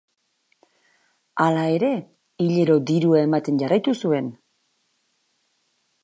[1.43, 1.91] Hala ere,
[2.45, 4.31] hilero dirua ematen jarraitu zuen.